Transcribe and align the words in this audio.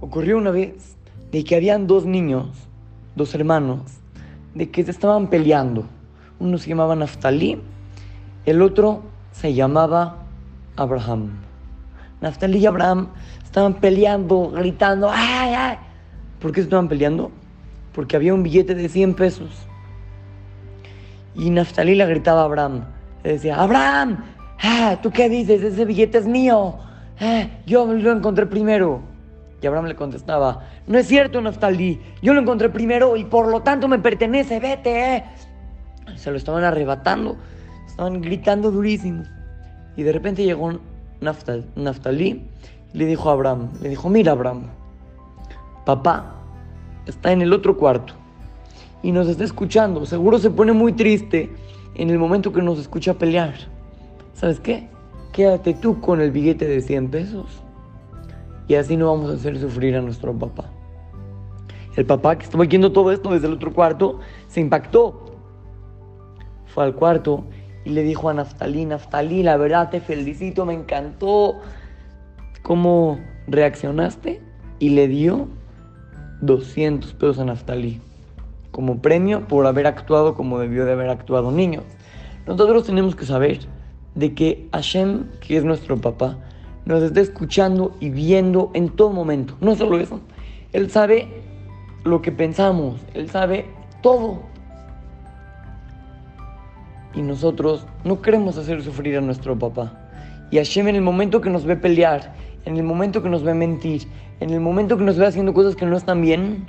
ocurrió 0.00 0.38
una 0.38 0.50
vez 0.50 0.96
de 1.32 1.44
que 1.44 1.56
habían 1.56 1.86
dos 1.86 2.04
niños, 2.06 2.48
dos 3.14 3.34
hermanos, 3.34 3.80
de 4.54 4.70
que 4.70 4.84
se 4.84 4.90
estaban 4.90 5.28
peleando. 5.28 5.84
Uno 6.38 6.58
se 6.58 6.68
llamaba 6.68 6.94
Naftali, 6.96 7.60
el 8.44 8.62
otro 8.62 9.02
se 9.32 9.54
llamaba 9.54 10.22
Abraham. 10.76 11.30
Naftali 12.20 12.58
y 12.58 12.66
Abraham 12.66 13.08
estaban 13.42 13.74
peleando, 13.74 14.50
gritando, 14.50 15.10
¡ay, 15.10 15.54
ay! 15.54 15.78
¿Por 16.40 16.52
qué 16.52 16.60
estaban 16.60 16.88
peleando? 16.88 17.30
Porque 17.92 18.16
había 18.16 18.34
un 18.34 18.42
billete 18.42 18.74
de 18.74 18.88
100 18.88 19.14
pesos. 19.14 19.50
Y 21.34 21.50
Naftali 21.50 21.94
le 21.94 22.06
gritaba 22.06 22.42
a 22.42 22.44
Abraham, 22.44 22.84
le 23.24 23.32
decía, 23.32 23.60
Abraham, 23.60 24.24
ah, 24.62 24.98
¿tú 25.02 25.10
qué 25.10 25.28
dices? 25.28 25.62
Ese 25.62 25.84
billete 25.84 26.18
es 26.18 26.26
mío. 26.26 26.76
Ah, 27.20 27.46
yo 27.66 27.86
lo 27.86 28.12
encontré 28.12 28.46
primero. 28.46 29.15
Y 29.66 29.68
Abraham 29.68 29.86
le 29.86 29.96
contestaba, 29.96 30.60
no 30.86 30.96
es 30.96 31.08
cierto, 31.08 31.40
Naftali, 31.40 32.00
yo 32.22 32.34
lo 32.34 32.40
encontré 32.40 32.68
primero 32.68 33.16
y 33.16 33.24
por 33.24 33.48
lo 33.48 33.62
tanto 33.62 33.88
me 33.88 33.98
pertenece, 33.98 34.60
vete. 34.60 35.16
Eh". 35.16 35.24
Se 36.14 36.30
lo 36.30 36.36
estaban 36.36 36.62
arrebatando, 36.62 37.36
estaban 37.84 38.22
gritando 38.22 38.70
durísimo. 38.70 39.24
Y 39.96 40.04
de 40.04 40.12
repente 40.12 40.44
llegó 40.44 40.78
Naftali 41.20 42.44
y 42.92 42.96
le 42.96 43.06
dijo 43.06 43.28
a 43.28 43.32
Abraham, 43.32 43.70
le 43.82 43.88
dijo, 43.88 44.08
mira 44.08 44.30
Abraham, 44.30 44.68
papá 45.84 46.36
está 47.06 47.32
en 47.32 47.42
el 47.42 47.52
otro 47.52 47.76
cuarto 47.76 48.14
y 49.02 49.10
nos 49.10 49.26
está 49.26 49.42
escuchando, 49.42 50.06
seguro 50.06 50.38
se 50.38 50.50
pone 50.50 50.72
muy 50.72 50.92
triste 50.92 51.50
en 51.96 52.10
el 52.10 52.20
momento 52.20 52.52
que 52.52 52.62
nos 52.62 52.78
escucha 52.78 53.14
pelear. 53.14 53.54
¿Sabes 54.32 54.60
qué? 54.60 54.86
Quédate 55.32 55.74
tú 55.74 56.00
con 56.00 56.20
el 56.20 56.30
billete 56.30 56.68
de 56.68 56.80
100 56.80 57.10
pesos 57.10 57.65
y 58.68 58.74
así 58.74 58.96
no 58.96 59.06
vamos 59.12 59.30
a 59.30 59.34
hacer 59.34 59.58
sufrir 59.58 59.96
a 59.96 60.02
nuestro 60.02 60.36
papá. 60.36 60.70
El 61.96 62.04
papá 62.04 62.36
que 62.36 62.44
estaba 62.44 62.62
oyendo 62.62 62.92
todo 62.92 63.10
esto 63.12 63.30
desde 63.30 63.46
el 63.46 63.54
otro 63.54 63.72
cuarto 63.72 64.20
se 64.48 64.60
impactó. 64.60 65.38
Fue 66.66 66.84
al 66.84 66.94
cuarto 66.94 67.44
y 67.84 67.90
le 67.90 68.02
dijo 68.02 68.28
a 68.28 68.34
Naftalí, 68.34 68.84
Naftalí, 68.84 69.42
la 69.42 69.56
verdad 69.56 69.90
te 69.90 70.00
felicito, 70.00 70.66
me 70.66 70.74
encantó 70.74 71.60
cómo 72.62 73.18
reaccionaste 73.46 74.42
y 74.78 74.90
le 74.90 75.08
dio 75.08 75.48
200 76.42 77.14
pesos 77.14 77.38
a 77.38 77.44
Naftalí 77.44 78.00
como 78.76 79.00
premio 79.00 79.48
por 79.48 79.66
haber 79.66 79.86
actuado 79.86 80.34
como 80.34 80.58
debió 80.58 80.84
de 80.84 80.92
haber 80.92 81.08
actuado 81.08 81.50
niño. 81.50 81.80
Nosotros 82.46 82.84
tenemos 82.84 83.16
que 83.16 83.24
saber 83.24 83.60
de 84.14 84.34
que 84.34 84.68
Hashem, 84.70 85.30
que 85.40 85.56
es 85.56 85.64
nuestro 85.64 85.96
papá, 85.96 86.36
nos 86.86 87.02
está 87.02 87.20
escuchando 87.20 87.94
y 88.00 88.08
viendo 88.10 88.70
en 88.72 88.88
todo 88.88 89.10
momento. 89.10 89.56
No 89.60 89.74
solo 89.74 89.98
eso, 89.98 90.20
Él 90.72 90.90
sabe 90.90 91.28
lo 92.04 92.22
que 92.22 92.32
pensamos, 92.32 93.00
Él 93.12 93.28
sabe 93.28 93.66
todo. 94.02 94.42
Y 97.12 97.22
nosotros 97.22 97.86
no 98.04 98.22
queremos 98.22 98.56
hacer 98.56 98.82
sufrir 98.82 99.18
a 99.18 99.20
nuestro 99.20 99.58
papá. 99.58 99.92
Y 100.50 100.58
Hashem 100.58 100.86
en 100.88 100.94
el 100.94 101.02
momento 101.02 101.40
que 101.40 101.50
nos 101.50 101.64
ve 101.64 101.76
pelear, 101.76 102.32
en 102.64 102.76
el 102.76 102.84
momento 102.84 103.22
que 103.22 103.28
nos 103.28 103.42
ve 103.42 103.52
mentir, 103.52 104.06
en 104.38 104.50
el 104.50 104.60
momento 104.60 104.96
que 104.96 105.04
nos 105.04 105.18
ve 105.18 105.26
haciendo 105.26 105.52
cosas 105.52 105.74
que 105.74 105.86
no 105.86 105.96
están 105.96 106.22
bien, 106.22 106.66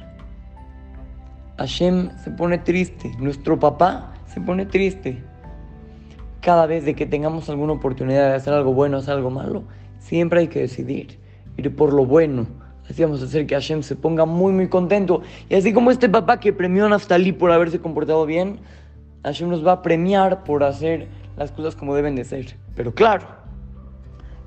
Hashem 1.60 2.10
se 2.18 2.32
pone 2.32 2.58
triste, 2.58 3.12
nuestro 3.20 3.60
papá 3.60 4.14
se 4.28 4.42
pone 4.42 4.66
triste. 4.66 5.22
Cada 6.42 6.66
vez 6.66 6.86
de 6.86 6.96
que 6.96 7.06
tengamos 7.06 7.50
alguna 7.50 7.74
oportunidad 7.74 8.30
de 8.30 8.36
hacer 8.36 8.54
algo 8.54 8.74
bueno 8.74 8.98
o 8.98 9.00
hacer 9.00 9.16
algo 9.16 9.30
malo, 9.30 9.64
Siempre 10.08 10.40
hay 10.40 10.48
que 10.48 10.62
decidir 10.62 11.20
ir 11.58 11.76
por 11.76 11.92
lo 11.92 12.06
bueno. 12.06 12.48
Así 12.90 13.04
vamos 13.04 13.22
a 13.22 13.26
hacer 13.26 13.46
que 13.46 13.56
Hashem 13.56 13.84
se 13.84 13.98
ponga 13.98 14.24
muy, 14.24 14.54
muy 14.54 14.70
contento. 14.70 15.22
Y 15.50 15.56
así 15.56 15.74
como 15.74 15.92
este 15.92 16.08
papá 16.08 16.40
que 16.40 16.54
premió 16.54 16.86
a 16.86 16.90
Naftali 16.90 17.34
por 17.34 17.52
haberse 17.52 17.80
comportado 17.80 18.26
bien, 18.26 18.60
Hashem 19.26 19.50
nos 19.50 19.68
va 19.68 19.74
a 19.74 19.82
premiar 19.82 20.46
por 20.46 20.64
hacer 20.64 21.10
las 21.36 21.52
cosas 21.52 21.76
como 21.76 21.94
deben 21.94 22.16
de 22.16 22.24
ser. 22.24 22.56
Pero 22.74 22.94
claro, 22.94 23.28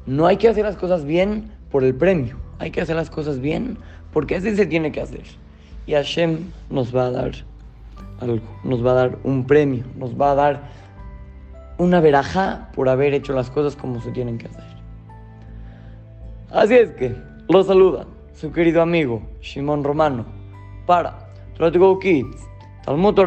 no 0.06 0.26
hay 0.26 0.38
que 0.38 0.48
hacer 0.48 0.64
las 0.64 0.76
cosas 0.76 1.04
bien 1.04 1.50
por 1.70 1.84
el 1.84 1.94
premio. 1.94 2.38
Hay 2.58 2.70
que 2.70 2.80
hacer 2.80 2.96
las 2.96 3.10
cosas 3.10 3.38
bien 3.38 3.76
porque 4.14 4.36
así 4.36 4.56
se 4.56 4.64
tiene 4.64 4.90
que 4.92 5.02
hacer. 5.02 5.24
Y 5.86 5.92
Hashem 5.92 6.38
nos 6.70 6.96
va 6.96 7.08
a 7.08 7.10
dar 7.10 7.32
algo, 8.20 8.46
nos 8.64 8.84
va 8.84 8.92
a 8.92 8.94
dar 8.94 9.18
un 9.24 9.46
premio, 9.46 9.84
nos 9.98 10.18
va 10.18 10.30
a 10.30 10.34
dar 10.34 10.62
una 11.76 12.00
veraja 12.00 12.70
por 12.74 12.88
haber 12.88 13.12
hecho 13.12 13.34
las 13.34 13.50
cosas 13.50 13.76
como 13.76 14.00
se 14.00 14.10
tienen 14.10 14.38
que 14.38 14.46
hacer. 14.46 14.79
Así 16.52 16.74
es 16.74 16.90
que 16.90 17.14
lo 17.48 17.62
saluda 17.62 18.06
su 18.32 18.50
querido 18.50 18.82
amigo 18.82 19.22
Shimon 19.40 19.84
Romano 19.84 20.26
para 20.84 21.30
Go 21.58 21.98
Kids, 22.00 22.48
Talmud 22.84 23.20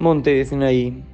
Monte 0.00 0.44
Sinaí. 0.44 1.04